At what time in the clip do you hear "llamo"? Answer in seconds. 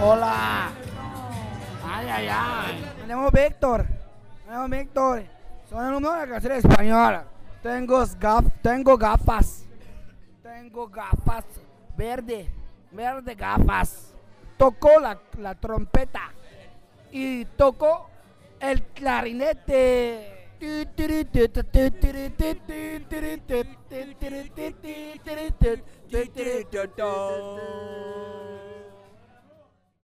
3.08-3.30, 4.54-4.68